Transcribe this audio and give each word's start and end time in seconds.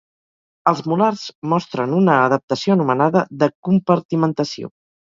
Els 0.71 0.79
molars 0.93 1.25
mostren 1.53 1.95
una 1.99 2.17
adaptació 2.25 2.79
anomenada 2.79 3.27
de 3.45 3.55
compartimentació. 3.71 4.77